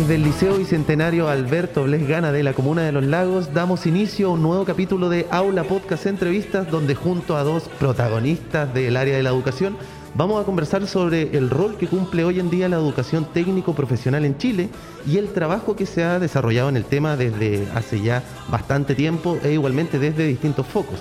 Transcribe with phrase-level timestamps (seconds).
[0.00, 4.28] Desde el Liceo Bicentenario Alberto Bles Gana de la Comuna de Los Lagos damos inicio
[4.28, 9.18] a un nuevo capítulo de Aula Podcast Entrevistas donde junto a dos protagonistas del área
[9.18, 9.76] de la educación
[10.14, 14.24] vamos a conversar sobre el rol que cumple hoy en día la educación técnico profesional
[14.24, 14.70] en Chile
[15.06, 19.38] y el trabajo que se ha desarrollado en el tema desde hace ya bastante tiempo
[19.44, 21.00] e igualmente desde distintos focos.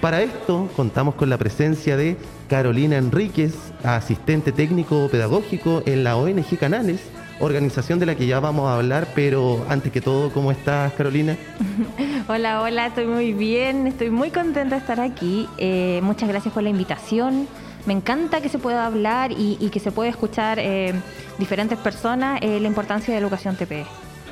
[0.00, 2.16] Para esto contamos con la presencia de
[2.48, 3.54] Carolina Enríquez,
[3.84, 7.02] asistente técnico pedagógico en la ONG Canales,
[7.40, 11.36] organización de la que ya vamos a hablar, pero antes que todo, ¿cómo estás, Carolina?
[12.28, 15.48] hola, hola, estoy muy bien, estoy muy contenta de estar aquí.
[15.58, 17.48] Eh, muchas gracias por la invitación.
[17.86, 20.94] Me encanta que se pueda hablar y, que se pueda escuchar eh,
[21.38, 23.84] diferentes personas eh, la importancia de la educación TPE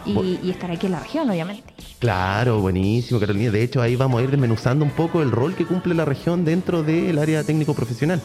[0.06, 1.74] y, y estar aquí en la región, obviamente.
[1.98, 3.51] Claro, buenísimo, Carolina.
[3.51, 6.45] De hecho, ahí vamos a ir desmenuzando un poco el rol que cumple la región
[6.45, 8.23] dentro del área técnico profesional.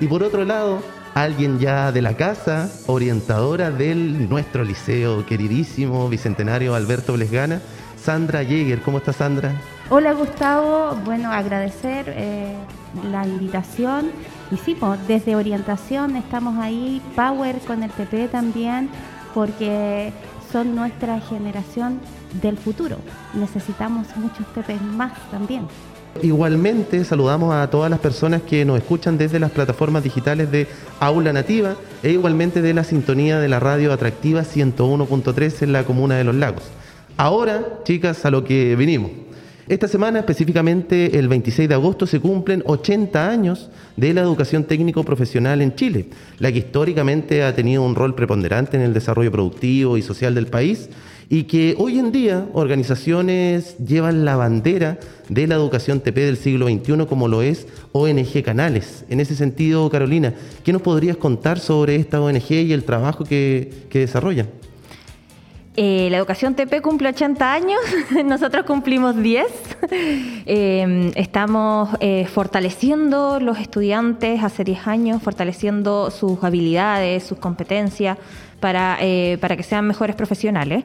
[0.00, 0.80] Y por otro lado,
[1.14, 7.60] alguien ya de la casa, orientadora del nuestro liceo queridísimo, bicentenario Alberto Blesgana,
[8.02, 8.80] Sandra Jäger.
[8.82, 9.52] ¿Cómo está Sandra?
[9.90, 12.54] Hola Gustavo, bueno, agradecer eh,
[13.10, 14.10] la invitación.
[14.50, 18.88] Pues, desde orientación estamos ahí, Power con el TP también,
[19.32, 20.12] porque
[20.50, 22.00] son nuestra generación
[22.42, 22.98] del futuro.
[23.34, 25.68] Necesitamos muchos TP más también.
[26.22, 30.66] Igualmente saludamos a todas las personas que nos escuchan desde las plataformas digitales de
[30.98, 36.16] Aula Nativa e igualmente de la sintonía de la radio atractiva 101.3 en la comuna
[36.16, 36.64] de Los Lagos.
[37.16, 39.12] Ahora, chicas, a lo que vinimos.
[39.68, 45.04] Esta semana, específicamente el 26 de agosto, se cumplen 80 años de la educación técnico
[45.04, 46.06] profesional en Chile,
[46.38, 50.48] la que históricamente ha tenido un rol preponderante en el desarrollo productivo y social del
[50.48, 50.90] país
[51.32, 56.66] y que hoy en día organizaciones llevan la bandera de la educación TP del siglo
[56.66, 59.04] XXI como lo es ONG Canales.
[59.08, 63.86] En ese sentido, Carolina, ¿qué nos podrías contar sobre esta ONG y el trabajo que,
[63.88, 64.48] que desarrollan?
[65.76, 67.80] Eh, la educación TP cumple 80 años,
[68.24, 69.46] nosotros cumplimos 10.
[70.52, 78.18] Eh, estamos eh, fortaleciendo los estudiantes hace 10 años, fortaleciendo sus habilidades, sus competencias
[78.58, 78.98] para,
[79.40, 80.84] para que sean mejores profesionales.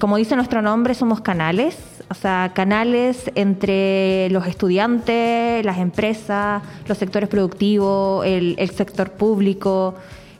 [0.00, 1.76] Como dice nuestro nombre, somos canales,
[2.08, 9.94] o sea, canales entre los estudiantes, las empresas, los sectores productivos, el, el sector público.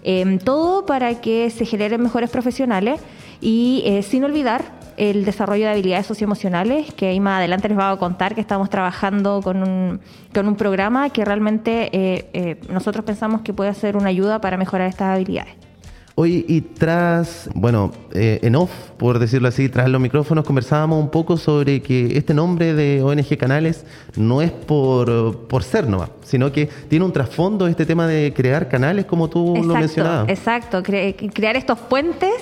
[0.06, 3.00] Em, todo para que se generen mejores profesionales
[3.40, 4.62] y eh, sin olvidar
[4.98, 8.68] el desarrollo de habilidades socioemocionales, que ahí más adelante les voy a contar que estamos
[8.68, 10.00] trabajando con un,
[10.34, 14.58] con un programa que realmente eh, eh, nosotros pensamos que puede ser una ayuda para
[14.58, 15.54] mejorar estas habilidades.
[16.16, 21.10] Hoy y tras, bueno, eh, en off, por decirlo así, tras los micrófonos conversábamos un
[21.10, 26.52] poco sobre que este nombre de ONG Canales no es por, por ser nomás, sino
[26.52, 30.28] que tiene un trasfondo este tema de crear canales, como tú lo mencionabas.
[30.28, 32.32] Exacto, crear estos puentes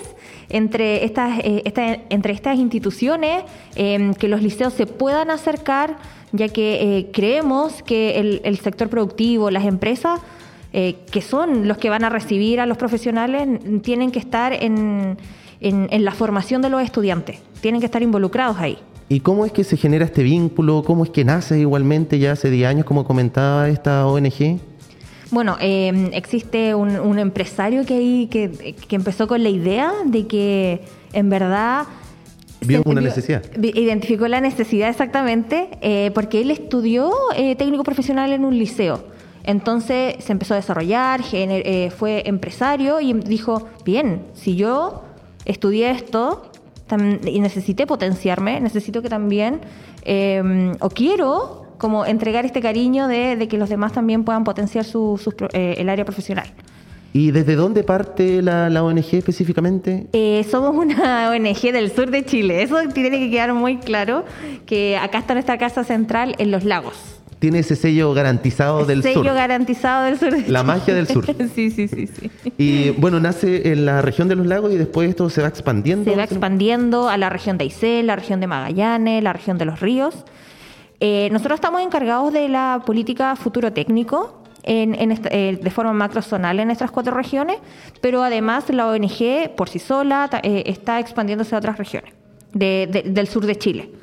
[0.50, 1.62] entre estas, eh,
[2.10, 3.42] entre estas instituciones,
[3.74, 5.96] em, que los liceos se puedan acercar,
[6.32, 10.20] ya que eh, creemos que el, el sector productivo, las empresas,
[10.72, 13.46] eh, que son los que van a recibir a los profesionales,
[13.82, 15.18] tienen que estar en,
[15.60, 18.78] en, la formación de los estudiantes, tienen que estar involucrados ahí.
[19.08, 20.82] ¿Y cómo es que se genera este vínculo?
[20.82, 24.58] ¿Cómo es que nace igualmente ya hace 10 años, como comentaba esta ONG?
[25.30, 30.82] Bueno, em, existe un, empresario que, ahí, que, que, empezó con la idea de que
[31.12, 31.84] en verdad...
[32.60, 33.42] Vio una necesidad.
[33.56, 39.11] Identificó la necesidad exactamente, eh, porque él estudió eh, técnico profesional en un liceo.
[39.44, 45.02] Entonces se empezó a desarrollar, eh, fue empresario y dijo, bien, si yo
[45.44, 46.50] estudié esto
[47.24, 49.60] y necesité potenciarme, necesito que también,
[50.02, 55.18] em, o quiero como entregar este cariño de, que los demás también puedan potenciar su,
[55.52, 56.46] eh, el área profesional.
[57.14, 60.06] ¿Y desde dónde parte la, ONG específicamente?
[60.12, 62.62] Eh, somos una ONG del sur de Chile.
[62.62, 64.24] Eso tiene que quedar muy claro,
[64.64, 69.14] que acá está nuestra casa central en Los Lagos tiene ese sello garantizado del sur.
[69.14, 70.32] Sello garantizado del sur.
[70.46, 71.26] La magia del sur.
[71.56, 72.30] sí, sí, sí, sí.
[72.56, 76.08] Y bueno, nace en la región de los lagos y después esto se va expandiendo.
[76.08, 79.64] Se va expandiendo a la región de Aysén, la región de Magallanes, la región de
[79.64, 80.14] los ríos.
[81.00, 86.66] Eh, nosotros estamos encargados de la política futuro técnico en, eh, de forma macrozonal en
[86.66, 87.56] nuestras cuatro regiones,
[88.00, 92.14] pero además la ONG por sí sola eh, está expandiéndose a otras regiones
[92.52, 94.01] del sur de Chile.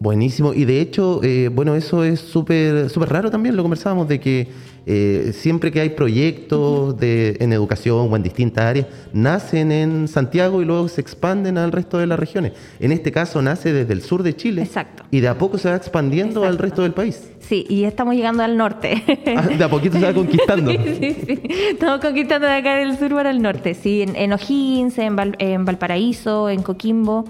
[0.00, 0.54] Buenísimo.
[0.54, 4.46] Y de hecho, eh, bueno, eso es súper súper raro también, lo conversábamos, de que
[4.86, 10.62] eh, siempre que hay proyectos de, en educación o en distintas áreas, nacen en Santiago
[10.62, 12.52] y luego se expanden al resto de las regiones.
[12.78, 14.62] En este caso nace desde el sur de Chile.
[14.62, 15.02] Exacto.
[15.10, 17.28] Y de a poco se va expandiendo al resto del país.
[17.40, 19.02] Sí, y estamos llegando al norte.
[19.36, 20.70] Ah, de a poquito se va conquistando.
[20.70, 21.40] sí, sí.
[21.72, 23.74] Estamos conquistando de acá del sur para el norte.
[23.74, 27.24] Sí, en, en O'Higgins, en, Val- en Valparaíso, en Coquimbo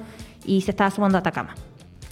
[0.44, 1.54] y se está sumando a Atacama.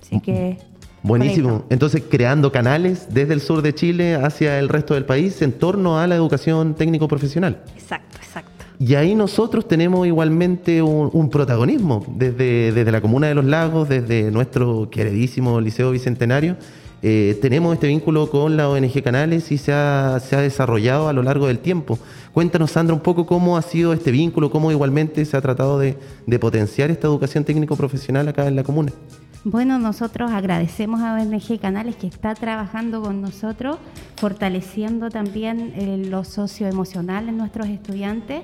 [0.06, 0.58] Así que.
[1.03, 1.64] Buenísimo.
[1.70, 6.00] Entonces, creando canales desde el sur de Chile hacia el resto del país en torno
[6.00, 7.62] a la educación técnico-profesional.
[7.76, 8.64] Exacto, exacto.
[8.81, 13.88] Y ahí nosotros tenemos igualmente un, un protagonismo desde, desde la Comuna de los Lagos,
[13.88, 16.56] desde nuestro queridísimo Liceo Bicentenario.
[17.02, 21.12] eh, tenemos este vínculo con la ONG Canales y se ha, se ha desarrollado a
[21.12, 21.99] lo largo del tiempo.
[22.32, 25.97] Cuéntanos, Sandra, un poco cómo ha sido este vínculo, cómo igualmente se ha tratado de,
[26.26, 28.93] de potenciar esta educación técnico-profesional acá en la comuna.
[29.49, 33.79] Bueno, nosotros agradecemos a ONG Canales que está trabajando con nosotros,
[34.17, 38.43] fortaleciendo también eh, lo socioemocional en nuestros estudiantes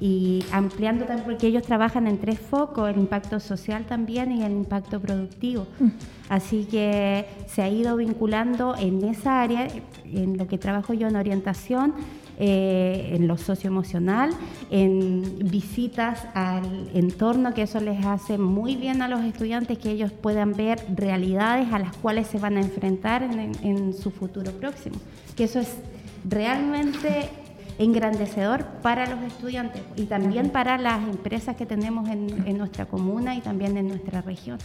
[0.00, 4.52] y ampliando también, porque ellos trabajan en tres focos, el impacto social también y el
[4.52, 5.66] impacto productivo.
[6.30, 9.68] Así que se ha ido vinculando en esa área,
[10.06, 11.92] en lo que trabajo yo en orientación,
[12.40, 14.30] eh, en lo socioemocional,
[14.70, 20.12] en visitas al entorno, que eso les hace muy bien a los estudiantes, que ellos
[20.12, 24.52] puedan ver realidades a las cuales se van a enfrentar en, en- en su futuro
[24.52, 24.96] próximo.
[25.36, 25.76] Que eso es
[26.28, 27.28] realmente
[27.78, 33.34] engrandecedor para los estudiantes y también para las empresas que tenemos en, en nuestra comuna
[33.36, 34.58] y también en nuestra región.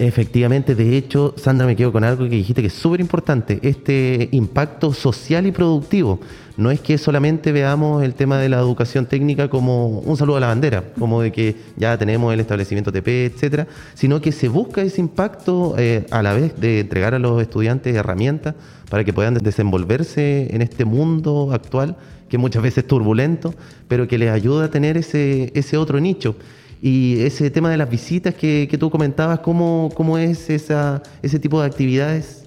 [0.00, 4.28] Efectivamente, de hecho, Sandra, me quedo con algo que dijiste que es súper importante, este
[4.30, 6.20] impacto social y productivo.
[6.56, 10.40] No es que solamente veamos el tema de la educación técnica como un saludo a
[10.40, 14.82] la bandera, como de que ya tenemos el establecimiento TP, etcétera, sino que se busca
[14.82, 18.54] ese impacto eh, a la vez de entregar a los estudiantes herramientas
[18.88, 21.96] para que puedan desenvolverse en este mundo actual,
[22.28, 23.52] que muchas veces es turbulento,
[23.88, 26.36] pero que les ayuda a tener ese, ese otro nicho.
[26.80, 31.38] Y ese tema de las visitas que, que tú comentabas, ¿cómo, cómo es esa, ese
[31.38, 32.44] tipo de actividades?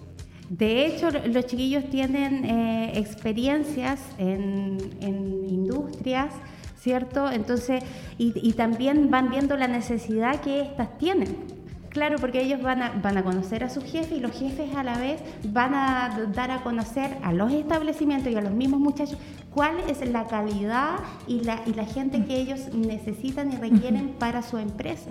[0.50, 6.34] De hecho, los chiquillos tienen eh, experiencias en, en industrias,
[6.80, 7.32] ¿cierto?
[7.32, 7.84] Entonces,
[8.18, 11.61] y, y también van viendo la necesidad que éstas tienen.
[11.92, 14.84] Claro, porque ellos van a, van a conocer a su jefe y los jefes a
[14.84, 19.18] la vez van a dar a conocer a los establecimientos y a los mismos muchachos
[19.54, 20.96] cuál es la calidad
[21.28, 25.10] y la, y la gente que ellos necesitan y requieren para su empresa.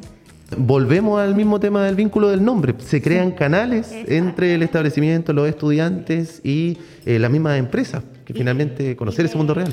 [0.57, 2.75] Volvemos al mismo tema del vínculo del nombre.
[2.79, 6.77] Se crean canales entre el establecimiento, los estudiantes y
[7.07, 9.71] eh, las mismas empresas, que Y- finalmente conocer y ese mundo real.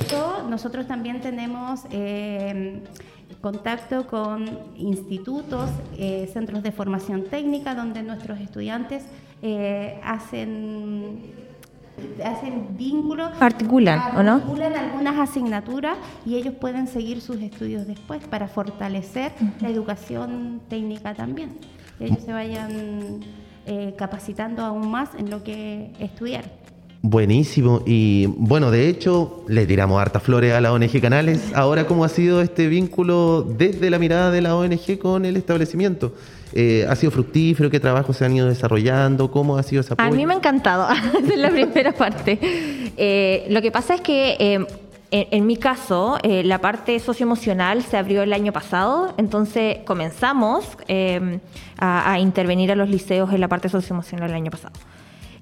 [0.50, 2.81] nosotros también tenemos eh,
[3.42, 9.04] contacto con institutos, eh, centros de formación técnica, donde nuestros estudiantes
[9.42, 11.48] eh, hacen
[12.24, 14.36] hacen vínculos Articulan, ¿o no?
[14.36, 15.98] algunas asignaturas
[16.28, 19.31] y ellos pueden seguir sus estudios después para fortalecer
[19.62, 21.57] la educación técnica también.
[21.98, 23.22] Que ellos se vayan
[23.66, 26.51] eh, capacitando aún más en lo que estudiaron
[27.01, 27.83] Buenísimo.
[27.85, 31.51] Y bueno, de hecho, le tiramos hartas flores a la ONG Canales.
[31.53, 36.13] Ahora, ¿cómo ha sido este vínculo desde la mirada de la ONG con el establecimiento?
[36.53, 37.69] Eh, ¿Ha sido fructífero?
[37.69, 39.29] ¿Qué trabajos se han ido desarrollando?
[39.29, 40.09] ¿Cómo ha sido apoyo?
[40.09, 40.88] A mí me ha encantado,
[41.23, 42.39] esa es la primera parte.
[42.97, 44.65] Eh, lo que pasa es que eh,
[45.11, 50.65] en, en mi caso, eh, la parte socioemocional se abrió el año pasado, entonces comenzamos
[50.88, 51.39] eh,
[51.77, 54.74] a, a intervenir a los liceos en la parte socioemocional el año pasado.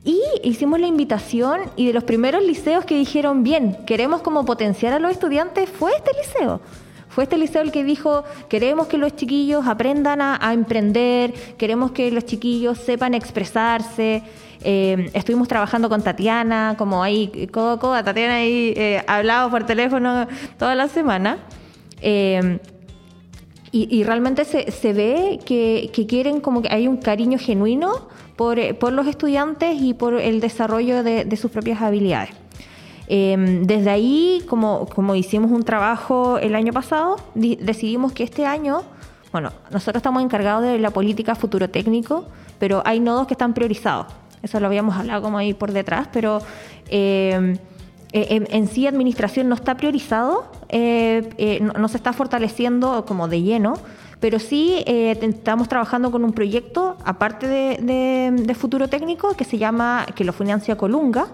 [0.05, 4.93] Y hicimos la invitación y de los primeros liceos que dijeron, bien, queremos como potenciar
[4.93, 6.61] a los estudiantes, fue este liceo.
[7.09, 12.11] Fue este liceo el que dijo, queremos que los chiquillos aprendan a, emprender, queremos que
[12.11, 14.21] los chiquillos sepan expresarse.
[14.61, 20.27] Eh, estuvimos trabajando con Tatiana, como ahí, codo, Tatiana ahí eh, hablaba por teléfono
[20.59, 21.39] toda la semana.
[21.99, 22.59] Eh,
[23.77, 28.57] y, realmente se, se ve que, que quieren como que hay un cariño genuino por,
[28.57, 32.29] eh, por los estudiantes y por el desarrollo de, de sus propias habilidades.
[33.07, 38.45] Eh, desde ahí, como, como hicimos un trabajo el año pasado, di- decidimos que este
[38.45, 38.83] año,
[39.31, 42.25] bueno, nosotros estamos encargados de la política futuro técnico,
[42.57, 44.07] pero hay nodos que están priorizados.
[44.41, 46.39] Eso lo habíamos hablado como ahí por detrás, pero
[46.89, 47.57] eh,
[48.29, 53.41] en, en sí administración no está priorizado, eh, eh, no, se está fortaleciendo como de
[53.41, 53.73] lleno,
[54.19, 59.57] pero sí eh, estamos trabajando con un proyecto, aparte de, de- futuro técnico, que se
[59.57, 61.27] llama, que lo financia Colunga,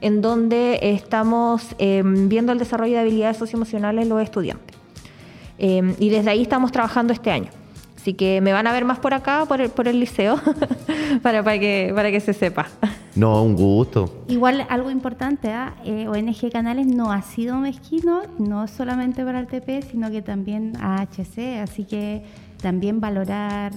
[0.00, 4.76] en donde estamos eh, viendo el desarrollo de habilidades socioemocionales en los estudiantes.
[5.58, 7.50] Eh, y desde ahí estamos trabajando este año.
[7.96, 10.38] Así que me van a ver más por acá, por el, por el liceo,
[11.22, 12.66] para, para, que, para que se sepa.
[13.16, 14.24] No, un gusto.
[14.28, 15.74] Igual algo importante, ¿ah?
[15.84, 20.72] eh, ONG Canales no ha sido mezquino, no solamente para el TP, sino que también
[20.80, 22.24] a HC, así que
[22.60, 23.72] también valorar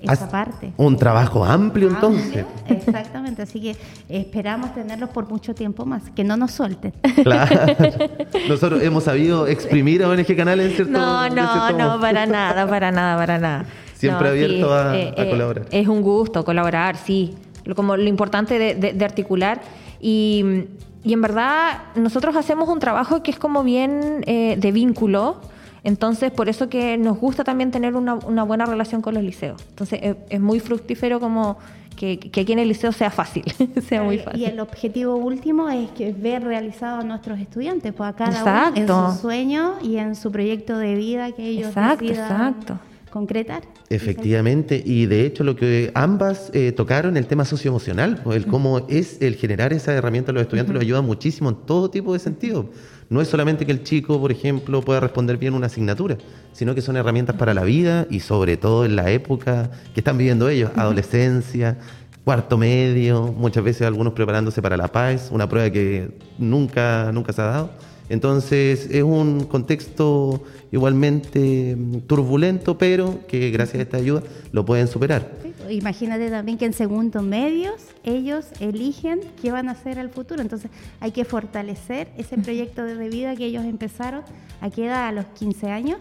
[0.00, 0.72] esa parte.
[0.76, 2.44] Un trabajo amplio entonces.
[2.68, 3.76] Exactamente, así que
[4.08, 6.92] esperamos tenerlos por mucho tiempo más, que no nos suelten.
[7.22, 7.74] Claro.
[8.48, 10.92] Nosotros hemos sabido exprimir a ONG Canales, ¿cierto?
[10.92, 13.64] No, no, no, para nada, para nada, para nada.
[13.94, 15.66] Siempre abierto a, eh, a, eh, colaborar.
[15.72, 17.34] Es un gusto colaborar, sí.
[17.74, 19.60] Como lo importante de, de, de articular.
[20.00, 20.64] Y,
[21.04, 25.40] y, en verdad, nosotros hacemos un trabajo que es como bien eh, de vínculo
[25.84, 29.62] entonces, por eso que nos gusta también tener una, una buena relación con los liceos.
[29.70, 31.56] Entonces, es, es muy fructífero como
[31.96, 33.44] que, que, aquí en el liceo sea fácil,
[33.88, 34.40] sea muy fácil.
[34.40, 38.80] Y el objetivo último es que ver realizados a nuestros estudiantes, pues a cada exacto.
[38.82, 42.78] uno en su sueño y en su proyecto de vida que ellos exacto, exacto.
[43.08, 43.62] Concretar.
[43.90, 49.20] Efectivamente, y de hecho lo que ambas eh, tocaron, el tema socioemocional, el cómo es
[49.20, 50.80] el generar esa herramienta a los estudiantes, uh -huh.
[50.80, 52.70] los ayuda muchísimo en todo tipo de sentido.
[53.10, 56.18] No es solamente que el chico, por ejemplo, pueda responder bien una asignatura,
[56.52, 60.18] sino que son herramientas para la vida y sobre todo en la época que están
[60.18, 61.78] viviendo ellos, adolescencia,
[62.24, 67.40] cuarto medio, muchas veces algunos preparándose para la paz, una prueba que nunca, nunca se
[67.40, 67.70] ha dado.
[68.08, 74.22] Entonces es un contexto igualmente turbulento, pero que gracias a esta ayuda
[74.52, 75.30] lo pueden superar.
[75.70, 77.74] Imagínate también que en segundos medios
[78.04, 80.40] ellos eligen qué van a hacer al futuro.
[80.40, 84.22] Entonces hay que fortalecer ese proyecto de vida que ellos empezaron
[84.60, 85.98] a qué edad, a los 15 años.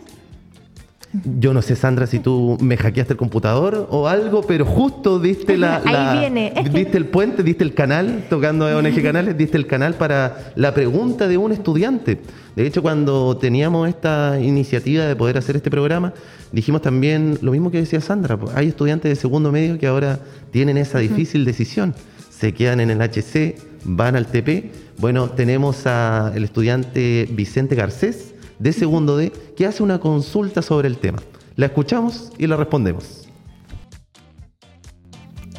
[1.14, 5.58] Yo no sé, Sandra, si tú me hackeaste el computador o algo, pero justo diste
[5.58, 6.54] la, la Ahí viene.
[6.74, 10.74] diste el puente, diste el canal, tocando a ONG Canales, diste el canal para la
[10.74, 12.20] pregunta de un estudiante.
[12.56, 16.14] De hecho, cuando teníamos esta iniciativa de poder hacer este programa,
[16.52, 20.20] dijimos también lo mismo que decía Sandra, hay estudiantes de segundo medio que ahora
[20.52, 21.96] tienen esa difícil decisión.
[22.30, 24.72] Se quedan en el HC, van al TP.
[25.00, 30.98] Bueno, tenemos al estudiante Vicente Garcés, de segundo D, que hace una consulta sobre el
[30.98, 31.20] tema.
[31.56, 33.28] La escuchamos y la respondemos.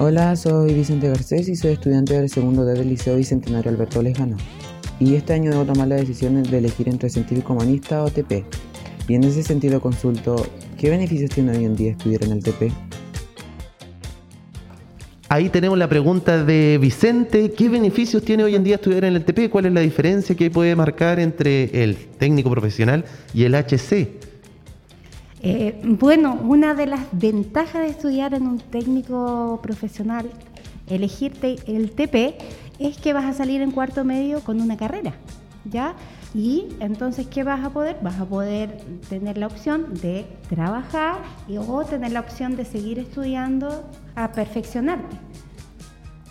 [0.01, 4.37] Hola, soy Vicente Garcés y soy estudiante del segundo D del Liceo Bicentenario Alberto Lejano.
[5.01, 8.45] Y este año debo tomar la decisión de elegir entre científico humanista o TP.
[9.09, 12.73] Y en ese sentido consulto, ¿qué beneficios tiene hoy en día estudiar en el TP?
[15.31, 17.53] Ahí tenemos la pregunta de Vicente.
[17.53, 19.51] ¿Qué beneficios tiene hoy en día estudiar en el TP?
[19.51, 23.05] ¿Cuál es la diferencia que puede marcar entre el técnico profesional
[23.35, 24.09] y el HC?
[25.43, 30.31] Eh, bueno, una de las ventajas de estudiar en un técnico profesional,
[30.89, 32.39] elegirte el TP,
[32.79, 35.13] es que vas a salir en cuarto medio con una carrera,
[35.67, 35.95] ¿ya?
[36.35, 37.99] Y entonces, ¿qué vas a poder?
[38.03, 38.79] Vas a poder
[39.11, 41.17] tener la opción de trabajar
[41.47, 43.85] y, o tener la opción de seguir estudiando
[44.25, 45.17] a perfeccionarte.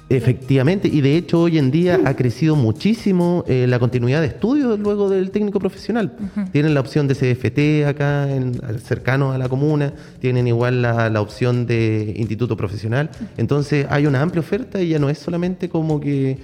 [0.10, 4.80] Efectivamente, y de hecho hoy en día ha crecido muchísimo eh, la continuidad de estudios
[4.80, 6.16] luego del técnico profesional.
[6.18, 6.52] Uh -huh.
[6.52, 11.20] Tienen la opción de CFT acá, en, cercano a la comuna, tienen igual la, la
[11.20, 13.10] opción de instituto profesional.
[13.36, 16.38] Entonces hay una amplia oferta y ya no es solamente como que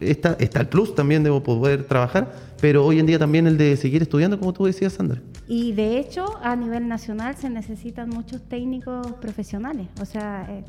[0.00, 3.76] está, está el plus también de poder trabajar, pero hoy en día también el de
[3.76, 5.20] seguir estudiando, como tú decías, Sandra.
[5.48, 10.64] Y de hecho, a nivel nacional se necesitan muchos técnicos profesionales, o sea, eh,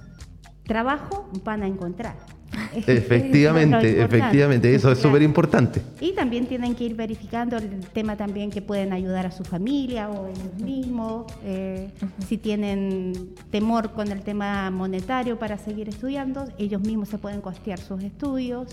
[0.66, 2.16] trabajo van a encontrar.
[2.88, 5.82] Efectivamente, efectivamente, eso es súper importante.
[6.00, 10.10] Y también tienen que ir verificando el tema también que pueden ayudar a su familia
[10.10, 12.26] o ellos mismos, eh, uh -huh.
[12.28, 17.80] si tienen temor con el tema monetario para seguir estudiando, ellos mismos se pueden costear
[17.80, 18.68] sus estudios.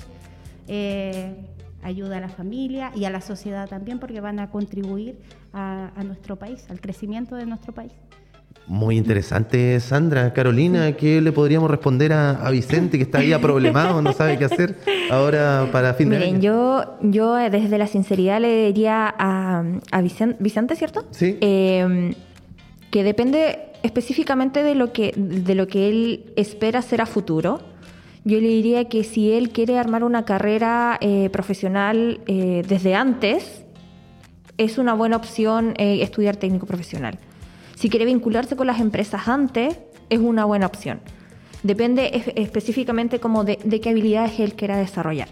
[0.69, 1.35] Eh,
[1.83, 5.19] ayuda a la familia y a la sociedad también porque van a contribuir
[5.53, 7.93] a, a nuestro país, al crecimiento de nuestro país.
[8.67, 10.35] Muy interesante, Sandra.
[10.35, 14.45] Carolina, ¿qué le podríamos responder a, a Vicente que está ahí problemado, no sabe qué
[14.45, 14.77] hacer
[15.11, 16.41] ahora para fin Miren, de año?
[16.41, 21.07] Yo, yo desde la sinceridad le diría a, a Vicente, Vicente, ¿cierto?
[21.13, 21.39] Sí.
[21.41, 22.15] Eh,
[22.91, 27.61] que depende específicamente de lo que, de lo que él espera hacer a futuro.
[28.29, 33.65] Yo le diría que si él quiere armar una carrera eh, profesional eh, desde antes,
[34.59, 37.19] es una buena opción eh, estudiar técnico profesional.
[37.75, 39.79] Si quiere vincularse con las empresas antes,
[40.11, 41.01] es una buena opción.
[41.63, 45.29] Depende es, específicamente como de, de, qué habilidades él quiera desarrollar.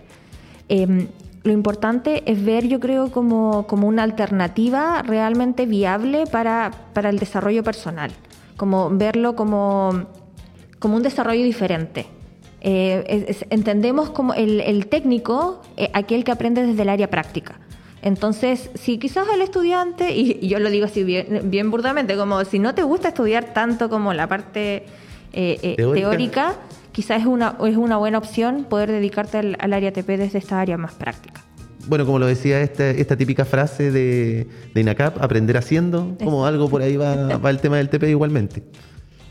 [0.71, 1.07] Eh,
[1.43, 7.19] lo importante es ver, yo creo, como, como una alternativa realmente viable para, para, el
[7.19, 8.11] desarrollo personal.
[8.57, 10.07] Como verlo como,
[10.79, 12.16] como un desarrollo diferente.
[12.69, 17.61] Eh, es, entendemos como el, el técnico, eh, aquel que aprende desde el área práctica.
[18.03, 22.59] Entonces, si quizás el estudiante, y, yo lo digo así bien, bien burdamente, como si
[22.59, 24.85] no te gusta estudiar tanto como la parte
[25.33, 26.55] eh, eh, teórica.
[26.91, 30.77] quizás es una, es una buena opción poder dedicarte al, área TP desde esta área
[30.77, 31.45] más práctica.
[31.89, 36.69] Bueno, como lo decía esta, esta típica frase de, de INACAP, aprender haciendo, como algo
[36.69, 38.65] por ahí va, va el tema del TP igualmente.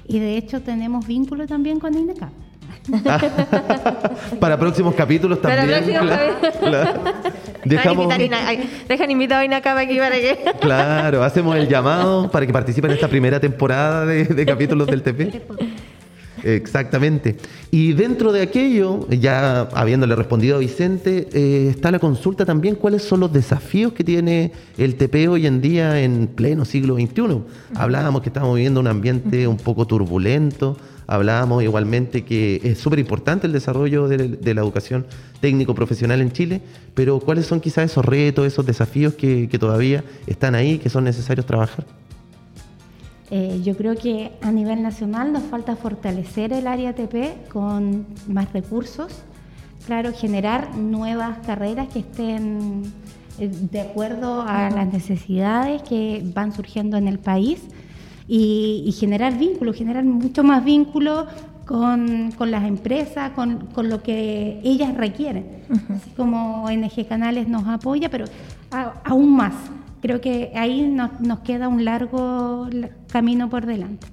[0.07, 2.44] Y de hecho tenemos vínculo también con INACAP.
[4.39, 5.83] Para próximos capítulos también.
[7.65, 8.13] Dejamos...
[8.87, 10.37] Dejan invitado a Inacaba aquí para que.
[10.61, 15.41] Claro, hacemos el llamado para que participe en esta primera temporada de, capítulos del TP.
[16.43, 17.37] Exactamente.
[17.71, 23.01] Y dentro de aquello, ya habiéndole respondido a Vicente, eh, está la consulta también cuáles
[23.01, 27.41] son los desafíos que tiene el TP hoy en día en pleno siglo XXI.
[27.73, 33.47] Hablábamos que estamos viviendo un ambiente un poco turbulento, Hablábamos igualmente que es súper importante
[33.47, 35.05] el desarrollo de, la educación
[35.39, 36.61] técnico-profesional en Chile,
[36.93, 41.45] pero ¿cuáles son quizás esos retos, esos desafíos que, todavía están ahí, que son necesarios
[41.45, 41.85] trabajar?
[43.31, 48.51] Eh, yo creo que a nivel nacional nos falta fortalecer el área TP con más
[48.53, 49.23] recursos,
[49.85, 52.83] claro, generar nuevas carreras que estén
[53.39, 57.61] eh, de acuerdo a las necesidades que van surgiendo en el país
[58.27, 61.25] y, generar vínculos, generar mucho más vínculos
[61.65, 65.63] con, las empresas, con, lo que ellas requieren.
[65.89, 68.25] Así como ONG Canales nos apoya, pero
[69.03, 69.53] aún más.
[70.01, 72.67] Creo que ahí nos, nos queda un largo
[73.11, 74.07] camino por delante.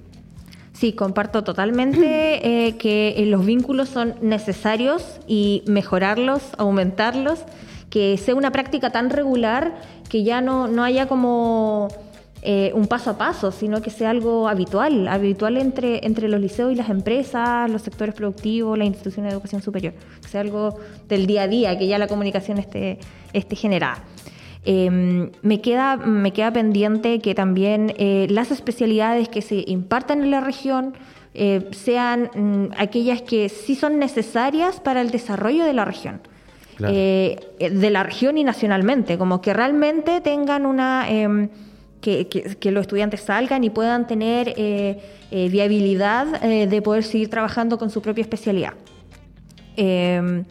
[0.73, 7.39] Sí, comparto totalmente eh, que eh, los vínculos son necesarios y mejorarlos, aumentarlos,
[7.89, 9.75] que sea una práctica tan regular
[10.09, 11.89] que ya no, no haya como
[12.45, 16.73] eh, un paso a paso, sino que sea algo habitual, habitual entre, entre los liceos
[16.73, 21.25] y las empresas, los sectores productivos, las instituciones de educación superior, que sea algo del
[21.25, 22.99] día a día, que ya la comunicación esté,
[23.31, 24.03] esté generada.
[24.65, 30.31] Em, me, queda, me queda pendiente que también eh, las especialidades que se impartan en
[30.31, 30.95] la región
[31.33, 36.19] eh, sean mm, aquellas que sí son necesarias para el desarrollo de la región.
[36.77, 41.07] de la región y nacionalmente, como que realmente tengan una
[42.05, 44.99] em, que, los estudiantes salgan y puedan tener eh,
[45.31, 48.73] eh, viabilidad eh, de poder seguir trabajando con su propia especialidad.
[49.75, 50.45] Em,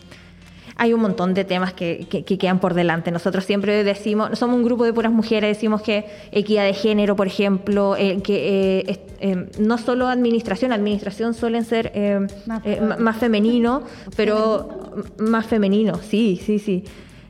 [0.77, 3.11] hay un montón de temas que, quedan por delante.
[3.11, 7.27] Nosotros siempre decimos, somos un grupo de puras mujeres, decimos que equidad de género, por
[7.27, 12.63] ejemplo, que em, no solo administración, administración suelen ser em, más,
[12.99, 13.83] más femenino,
[14.17, 16.85] pero más femenino, sí, sí, sí.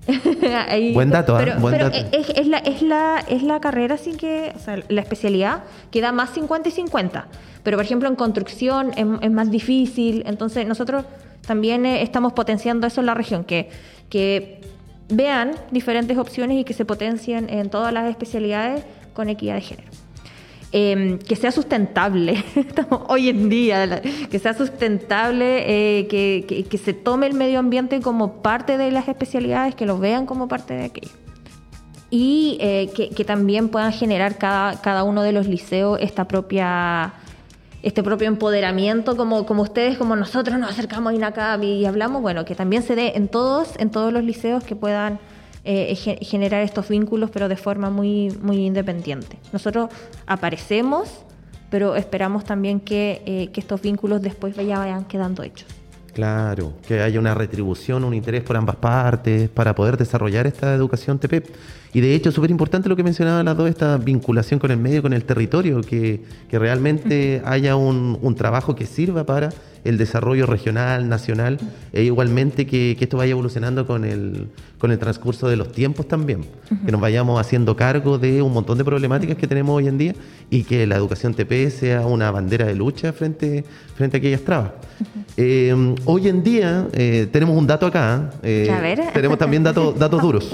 [0.94, 1.54] buen dato, ¿eh?
[1.58, 1.96] buen dato.
[2.12, 6.30] Es, la, es, la, es la carrera así que, o sea, la especialidad queda más
[6.30, 7.28] 50 y 50.
[7.62, 10.24] Pero, por ejemplo, en construcción es, más difícil.
[10.26, 11.04] Entonces, nosotros
[11.46, 13.70] también eh, estamos potenciando eso en la región, que,
[14.08, 14.60] que
[15.08, 20.01] vean diferentes opciones y que se potencien en todas las especialidades con equidad de género.
[20.74, 22.42] Em, que sea sustentable,
[23.08, 28.78] hoy en día, que sea sustentable, eh, que, se tome el medio ambiente como parte
[28.78, 31.12] de las especialidades, que lo vean como parte de aquello.
[32.08, 37.12] Y eh, que, también puedan generar cada, cada uno de los liceos esta propia
[37.82, 42.44] este propio empoderamiento, como, como ustedes, como nosotros nos acercamos a INACAB y hablamos, bueno,
[42.44, 45.18] que también se dé en todos, en todos los liceos que puedan
[45.64, 49.38] eh, generar estos vínculos, pero de forma muy, muy independiente.
[49.52, 49.90] Nosotros
[50.26, 51.08] aparecemos,
[51.70, 55.68] pero esperamos también que, eh, estos vínculos después ya vayan quedando hechos.
[56.12, 61.18] Claro, que haya una retribución, un interés por ambas partes para poder desarrollar esta educación
[61.18, 61.42] TP.
[61.94, 65.00] Y de hecho, súper importante lo que mencionaban las dos, esta vinculación con el medio,
[65.00, 69.50] con el territorio, que, que realmente haya un, un trabajo que sirva para
[69.84, 71.58] el desarrollo regional, nacional,
[71.92, 74.48] e igualmente que, esto vaya evolucionando con el,
[74.78, 76.44] con el transcurso de los tiempos también,
[76.86, 80.14] que nos vayamos haciendo cargo de un montón de problemáticas que tenemos hoy en día
[80.50, 83.64] y que la educación TP sea una bandera de lucha frente,
[83.96, 84.72] frente a aquellas trabas.
[85.36, 88.68] Eh, hoy en día eh, tenemos un dato acá, eh,
[89.12, 90.52] tenemos también datos datos duros.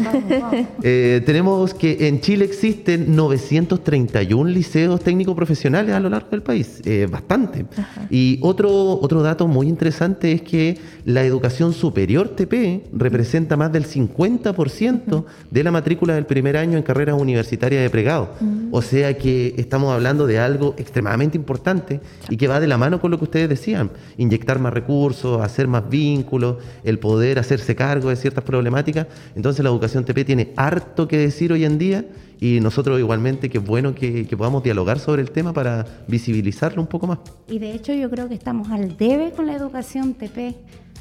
[0.80, 7.66] tenemos que en Chile existen 931 liceos técnicos profesionales a lo largo del país, bastante.
[8.10, 13.86] Y otro, otro dato muy interesante es que la educación superior TP representa más del
[13.86, 18.30] 50% de la matrícula del primer año en carreras universitarias de pregado.
[18.40, 18.68] Mm.
[18.72, 23.00] O sea que estamos hablando de algo extremadamente importante y que va de la mano
[23.00, 28.08] con lo que ustedes decían, inyectar más recursos, hacer más vínculos, el poder hacerse cargo
[28.10, 29.06] de ciertas problemáticas.
[29.34, 32.04] Entonces la educación TP tiene harto que decir hoy en día
[32.40, 36.88] y nosotros igualmente que es bueno que, podamos dialogar sobre el tema para visibilizarlo un
[36.88, 37.18] poco más.
[37.48, 40.54] Y de hecho yo creo que estamos al debe con la educación TP.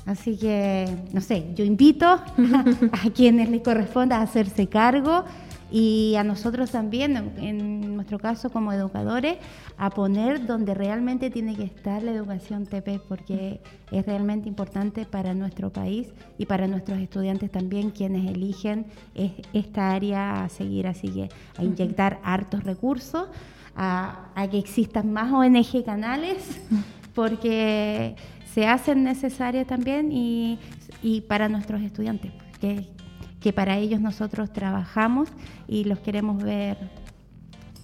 [0.06, 2.24] Así que, no sé, yo invito a,
[2.92, 5.26] a quienes les corresponda hacerse cargo
[5.70, 9.38] y a nosotros también, en nuestro caso como educadores,
[9.78, 13.60] a poner donde realmente tiene que estar la educación TP, porque
[13.92, 18.86] es realmente importante para nuestro país y para nuestros estudiantes también, quienes eligen
[19.54, 20.88] esta área a seguir.
[20.88, 23.28] Así que a inyectar hartos recursos,
[23.76, 26.62] a, que existan más ONG canales,
[27.14, 28.16] porque
[28.54, 30.60] se hacen necesarias también y,
[31.04, 32.88] y para nuestros estudiantes, que
[33.48, 35.30] que para ellos nosotros trabajamos
[35.70, 36.76] y los queremos ver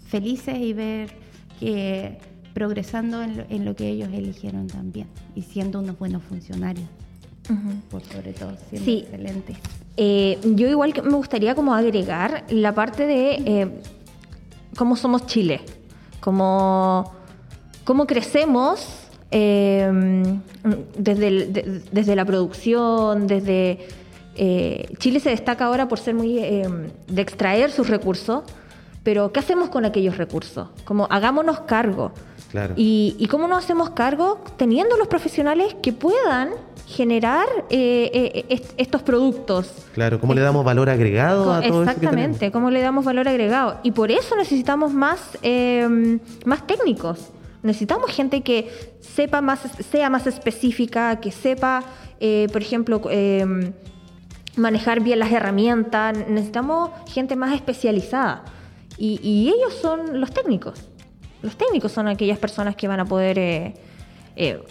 [0.07, 1.15] felices y ver
[1.57, 2.17] que
[2.53, 6.85] progresando en lo, que ellos eligieron también y siendo unos buenos funcionarios.
[7.89, 9.05] Por sobre todo, siendo sí.
[9.09, 9.55] excelentes.
[9.95, 13.81] Eh, yo igual que me gustaría como agregar la parte de eh,
[14.75, 15.61] cómo somos Chile,
[16.19, 17.09] cómo,
[17.85, 20.41] cómo crecemos eh,
[20.97, 24.02] desde, desde la producción, desde
[24.35, 26.67] eh, Chile se destaca ahora por ser muy eh,
[27.07, 28.43] de extraer sus recursos,
[29.03, 30.69] pero ¿qué hacemos con aquellos recursos?
[30.85, 32.11] Como hagámonos cargo.
[32.75, 36.51] Y, cómo nos hacemos cargo teniendo los profesionales que puedan
[36.85, 39.71] generar eh, estos productos.
[39.95, 43.79] Claro, ¿cómo le damos valor agregado a todo Exactamente, ¿cómo le damos valor agregado?
[43.81, 45.39] Y por eso necesitamos más,
[46.45, 47.31] más técnicos.
[47.63, 48.69] Necesitamos gente que
[48.99, 51.83] sepa más, sea más específica, que sepa,
[52.51, 53.01] por ejemplo,
[54.55, 58.43] manejar bien las herramientas, necesitamos gente más especializada.
[58.97, 60.87] Y, ellos son los técnicos.
[61.41, 63.73] Los técnicos son aquellas personas que van a poder, eh,
[64.35, 64.61] eh,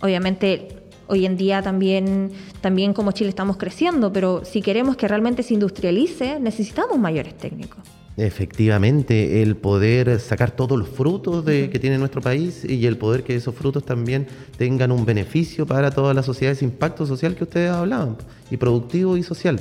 [0.00, 5.42] obviamente, hoy en día también, también como Chile estamos creciendo, pero si queremos que realmente
[5.42, 7.82] se industrialice, necesitamos mayores técnicos.
[8.18, 13.22] Efectivamente, el poder sacar todos los frutos de, que tiene nuestro país y el poder
[13.22, 14.26] que esos frutos también
[14.56, 18.16] tengan un beneficio para toda la sociedad, ese impacto social que ustedes hablaban,
[18.50, 19.60] y productivo y social.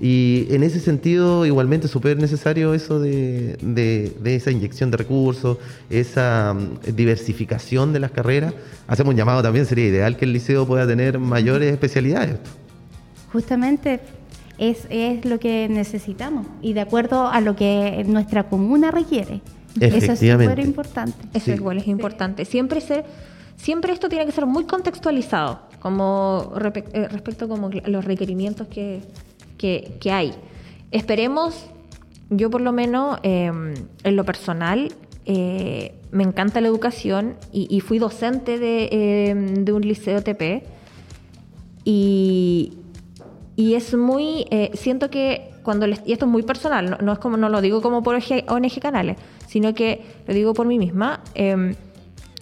[0.00, 5.56] Y en ese sentido, igualmente, súper necesario eso de, esa inyección de recursos,
[5.88, 8.52] esa mm, diversificación de las carreras.
[8.86, 12.36] Hacemos un llamado también, sería ideal que el liceo pueda tener mayores especialidades.
[13.32, 14.00] Justamente
[14.58, 19.40] es, es lo que necesitamos y de acuerdo a lo que nuestra comuna requiere.
[19.80, 21.26] Eso es súper importante.
[21.32, 22.44] Eso igual es importante.
[22.44, 23.04] Siempre ser,
[23.56, 26.52] siempre esto tiene que ser muy contextualizado, como
[26.92, 29.02] eh, respecto como los requerimientos que,
[29.58, 30.32] que, hay.
[30.90, 31.66] Esperemos,
[32.30, 34.92] yo por lo menos, em, en lo personal,
[35.26, 38.88] eh, me encanta la educación y, fui docente de,
[39.30, 40.62] em, de un liceo TP
[41.84, 42.74] y,
[43.56, 47.18] y es muy, eh, siento que cuando, les, y esto es muy personal, no, es
[47.18, 51.22] como, no lo digo como por ONG Canales, sino que lo digo por mí misma,
[51.34, 51.74] em,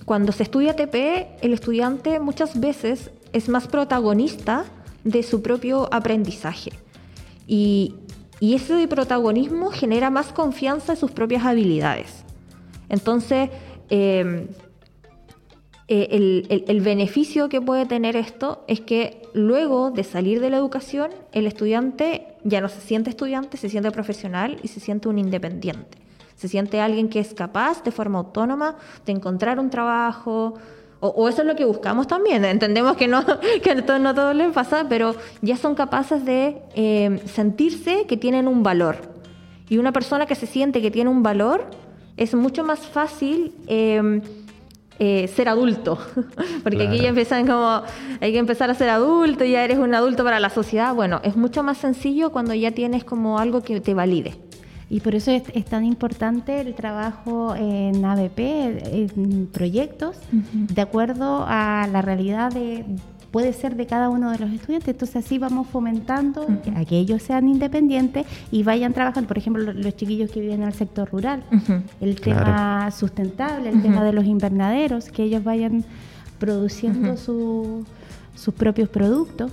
[0.05, 4.65] cuando se estudia TP, el estudiante muchas veces es más protagonista
[5.05, 6.73] de su propio aprendizaje.
[7.47, 7.95] Y,
[8.41, 12.25] y ese protagonismo genera más confianza en sus propias habilidades.
[12.89, 13.51] Entonces,
[13.89, 14.49] eh,
[15.89, 21.11] eh, el, beneficio que puede tener esto es que luego de salir de la educación,
[21.33, 25.99] el estudiante ya no se siente estudiante, se siente profesional y se siente un independiente.
[26.37, 30.55] Se siente alguien que es capaz de forma autónoma de encontrar un trabajo,
[31.01, 32.45] o, eso es lo que buscamos también.
[32.45, 33.25] Entendemos que no,
[33.63, 38.47] que no, no todo les pasa, pero ya son capaces de eh, sentirse que tienen
[38.47, 38.99] un valor.
[39.69, 41.67] Y una persona que se siente que tiene un valor
[42.17, 43.53] es mucho más fácil.
[43.67, 44.23] Eh,
[45.05, 45.99] eh, ser adulto.
[46.63, 47.83] Porque aquí ya empiezan como,
[48.21, 50.95] hay que empezar a ser adulto, ya eres un adulto para la sociedad.
[50.95, 54.37] Bueno, es mucho más sencillo cuando ya tienes como algo que te valide.
[54.89, 61.89] Y por eso es, tan importante el trabajo en ABP, en proyectos, de acuerdo a
[61.91, 62.85] la realidad de,
[63.33, 64.91] puede ser de cada uno de los estudiantes.
[64.91, 69.27] Entonces así vamos fomentando a que ellos sean independientes y vayan trabajando.
[69.27, 71.43] Por ejemplo, los, chiquillos que viven en el sector rural,
[72.01, 75.85] el tema sustentable, el tema de los invernaderos, que ellos vayan
[76.39, 79.51] produciendo sus propios productos.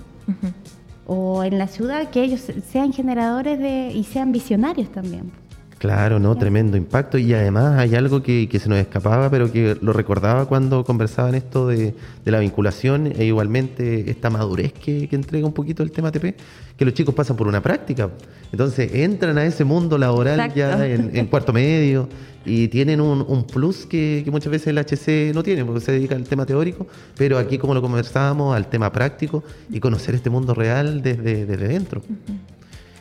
[1.06, 5.32] O en la ciudad, que ellos sean generadores de y sean visionarios también.
[5.80, 7.16] Claro, no, tremendo impacto.
[7.16, 11.68] Y además hay algo que, se nos escapaba, pero que lo recordaba cuando conversaban esto
[11.68, 11.94] de,
[12.26, 16.34] la vinculación e igualmente esta madurez que, entrega un poquito el tema TP,
[16.76, 18.10] que los chicos pasan por una práctica.
[18.52, 22.10] Entonces entran a ese mundo laboral ya en, cuarto medio
[22.44, 26.24] y tienen un, plus que, muchas veces el HC no tiene, porque se dedica al
[26.24, 31.00] tema teórico, pero aquí como lo conversábamos, al tema práctico y conocer este mundo real
[31.00, 32.02] desde, desde dentro.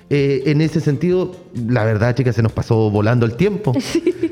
[0.10, 1.36] Eh, en ese sentido,
[1.68, 3.74] la verdad, chicas, se nos pasó volando el tiempo.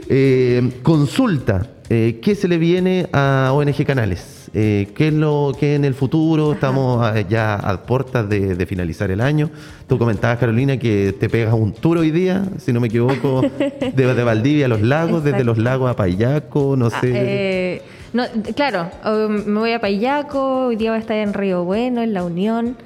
[0.10, 4.50] Eh, consulta, eh, ¿qué se le viene a ONG Canales?
[4.54, 6.54] ¿Qué es lo que en el futuro?
[6.54, 9.50] Estamos ya a puertas de, finalizar el año.
[9.86, 13.42] Tú comentabas, Carolina, que te pegas un tour hoy día, si no me equivoco,
[13.96, 17.82] de, Valdivia a los lagos, desde los lagos a Payaco, no ah, sé.
[18.14, 18.24] no,
[18.56, 18.90] claro,
[19.28, 22.78] me voy a Payaco, hoy día voy a estar en Río Bueno, en La Unión.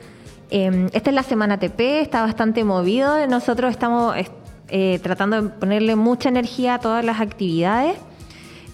[0.51, 3.25] Em, esta es la semana TP, está bastante movido.
[3.27, 4.13] Nosotros estamos
[4.67, 7.95] eh, tratando de ponerle mucha energía a todas las actividades.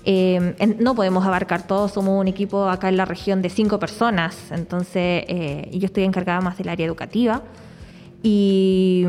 [0.03, 4.37] Em, no podemos abarcar todo, somos un equipo acá en la región de cinco personas,
[4.51, 7.43] entonces eh, yo estoy encargada más del área educativa
[8.23, 9.05] y,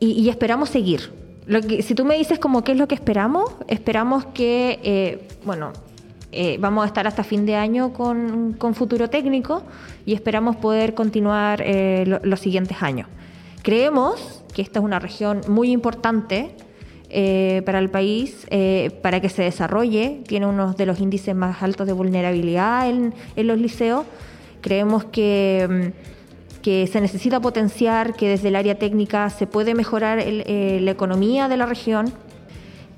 [0.00, 1.12] esperamos seguir.
[1.46, 5.28] Lo que, si tú me dices como qué es lo que esperamos, esperamos que, eh,
[5.44, 5.72] bueno,
[6.38, 9.62] eh, vamos a estar hasta fin de año con, futuro técnico
[10.04, 13.08] y esperamos poder continuar eh, los siguientes años.
[13.62, 16.54] Creemos que esta es una región muy importante
[17.08, 18.46] eh, para el país,
[19.00, 23.58] para que se desarrolle, tiene uno de los índices más altos de vulnerabilidad en, los
[23.58, 24.04] liceos.
[24.60, 30.18] Creemos que, mm, que, se necesita potenciar, que desde el área técnica se puede mejorar
[30.18, 32.12] la economía de la región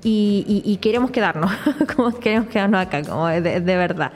[0.03, 1.51] y, queremos quedarnos,
[1.95, 4.11] como queremos quedarnos acá, como de, verdad.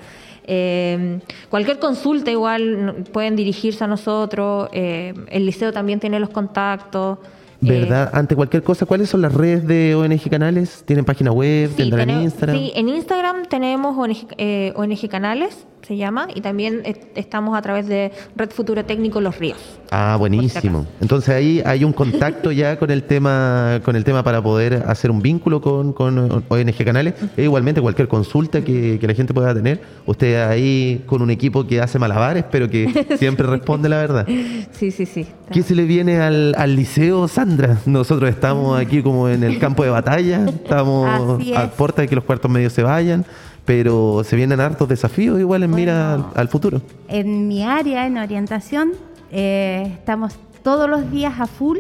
[0.45, 1.19] Eh,
[1.49, 7.19] cualquier consulta igual pueden dirigirse a nosotros, eh, el liceo también tiene los contactos.
[7.61, 8.09] ¿Verdad?
[8.13, 10.83] Eh, Ante cualquier cosa, ¿cuáles son las redes de ONG Canales?
[10.85, 11.69] ¿Tienen página web?
[11.75, 12.57] ¿Tendrán Instagram?
[12.57, 14.27] Sí, en Instagram tenemos ONG,
[14.75, 16.81] ONG Canales se llama, y también
[17.15, 19.57] estamos a través de Red Futuro Técnico Los Ríos.
[19.91, 20.87] Ah, buenísimo.
[21.01, 25.11] Entonces ahí hay un contacto ya con el tema, con el tema para poder hacer
[25.11, 27.15] un vínculo con, con ONG Canales.
[27.35, 31.81] E igualmente cualquier consulta que, la gente pueda tener, usted ahí con un equipo que
[31.81, 34.25] hace malabares, pero que siempre responde la verdad.
[34.71, 35.27] Sí, sí, sí.
[35.51, 37.77] ¿Qué se le viene al, al liceo, Sandra?
[37.85, 42.23] Nosotros estamos aquí como en el campo de batalla, estamos a puerta de que los
[42.23, 43.25] cuartos medios se vayan
[43.65, 46.81] pero se vienen hartos desafíos igual en mira al, futuro.
[47.07, 48.91] En mi área, en orientación,
[49.31, 51.79] eh, estamos todos los días a full,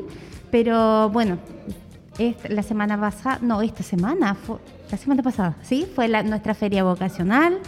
[0.51, 1.37] pero bueno,
[2.49, 4.57] la semana pasada, no, esta semana, fue,
[4.91, 5.87] la semana pasada, ¿sí?
[5.95, 7.59] Fue nuestra feria vocacional,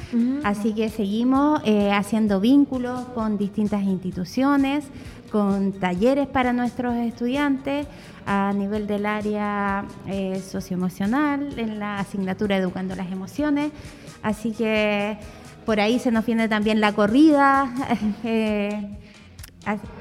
[0.44, 4.86] así que seguimos eh, haciendo vínculos con distintas instituciones,
[5.32, 7.88] con talleres para nuestros estudiantes
[8.28, 13.72] a nivel del área eh, socioemocional, en la asignatura Educando las Emociones.
[14.26, 15.20] Así que
[15.68, 17.72] por ahí se nos viene también la corrida,
[18.24, 18.98] eh,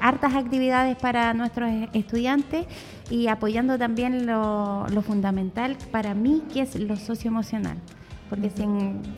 [0.01, 2.65] hartas actividades para nuestros estudiantes
[3.11, 7.77] y apoyando también lo, fundamental para mí, que es lo socioemocional.
[8.27, 8.63] Porque si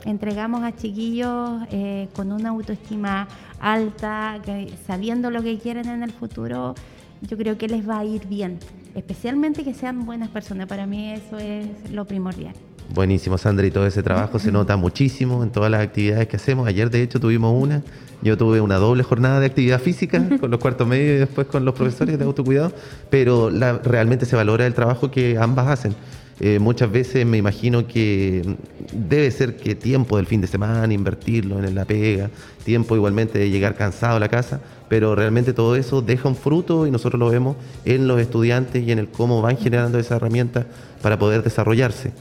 [0.03, 3.29] entregamos a chiquillos eh, con una autoestima
[3.61, 4.41] alta,
[4.85, 6.75] sabiendo lo que quieren en el futuro,
[7.21, 8.59] yo creo que les va a ir bien.
[8.93, 10.67] Especialmente que sean buenas personas.
[10.67, 12.53] Para mí eso es lo primordial.
[12.93, 16.67] Buenísimo, Sandra, y todo ese trabajo se nota muchísimo en todas las actividades que hacemos.
[16.67, 17.83] Ayer, de hecho, tuvimos una.
[18.21, 21.65] Yo tuve una doble jornada de actividad física con los cuartos medios y después con
[21.65, 22.71] los profesores de autocuidado,
[23.09, 23.51] pero
[23.83, 25.95] realmente se valora el trabajo que ambas hacen.
[26.39, 28.57] Eh, muchas veces me imagino que
[28.93, 32.29] debe ser que tiempo del fin de semana, invertirlo en la pega,
[32.63, 36.85] tiempo igualmente de llegar cansado a la casa, pero realmente todo eso deja un fruto
[36.85, 40.67] y nosotros lo vemos en los estudiantes y en el cómo van generando esa herramienta
[41.01, 42.13] para poder desarrollarse.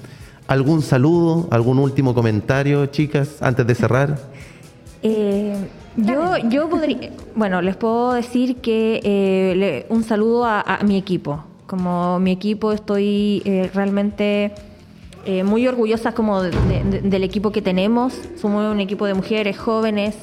[0.49, 4.19] ¿Algún saludo, algún último comentario, chicas, antes de cerrar?
[5.03, 5.55] Eh,
[5.97, 11.45] yo, yo podría, bueno, les puedo decir que eh, un saludo a, mi equipo.
[11.69, 14.53] Como mi equipo estoy eh, realmente
[15.45, 18.19] muy orgullosa como del equipo que tenemos.
[18.41, 20.17] Somos un equipo de mujeres jóvenes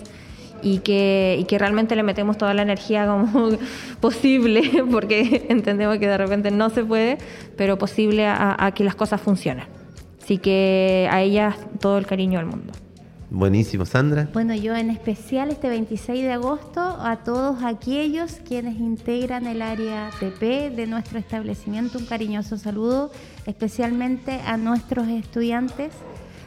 [0.61, 3.51] y que, y que realmente le metemos toda la energía como
[4.01, 7.19] posible, porque entendemos que de repente no se puede,
[7.55, 9.82] pero posible a que las cosas funcionen.
[10.23, 12.71] Así que a ellas todo el cariño del mundo.
[13.29, 14.29] Buenísimo, Sandra.
[14.31, 20.11] Bueno, yo en especial este 26 de agosto a todos aquellos quienes integran el área
[20.21, 23.11] TP de nuestro establecimiento, un cariñoso saludo,
[23.45, 25.91] especialmente a nuestros estudiantes,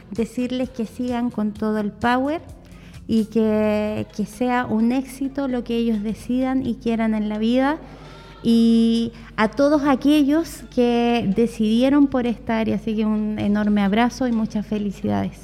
[0.09, 2.41] decirles que sigan con todo el power
[3.05, 7.77] y que, que sea un éxito lo que ellos decidan y quieran en la vida
[8.49, 12.77] y a todos aquellos que decidieron por esta área.
[12.77, 15.37] Así que un enorme abrazo y muchas felicidades.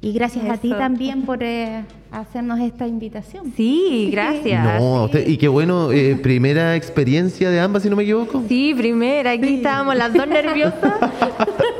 [0.00, 3.52] Y gracias a ti también por eh, hacernos esta invitación.
[3.54, 4.80] Sí, gracias.
[4.80, 8.42] No, y qué bueno, eh, primera experiencia de ambas, si no me equivoco.
[8.48, 10.94] Sí, primera, aquí estábamos las dos nerviosas.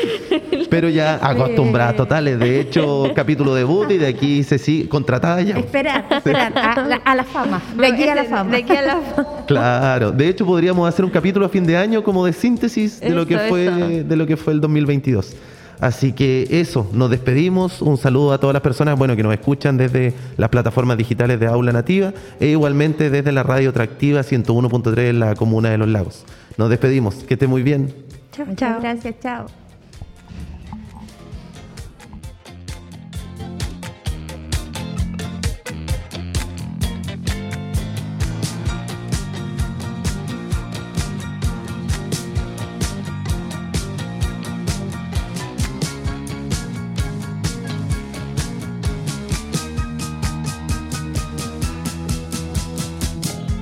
[0.70, 2.38] Pero ya acostumbrada totales.
[2.38, 5.56] De hecho, capítulo debut y de aquí se sigue contratada ya.
[5.58, 7.62] Esperar, esperar, a, la- a la fama.
[7.76, 8.50] De aquí a la fama.
[8.50, 9.28] De aquí a la fama.
[9.46, 13.10] Claro, de hecho podríamos hacer un capítulo a fin de año como de síntesis de
[13.10, 14.04] lo que fue eso.
[14.08, 15.34] de lo que fue el 2022.
[15.78, 17.82] Así que eso, nos despedimos.
[17.82, 21.46] Un saludo a todas las personas bueno, que nos escuchan desde las plataformas digitales de
[21.46, 26.24] Aula Nativa e igualmente desde la radio Atractiva 101.3 en la Comuna de Los Lagos.
[26.56, 27.92] Nos despedimos, que esté muy bien.
[28.32, 28.80] Chao, chao.
[28.80, 29.65] gracias, chao.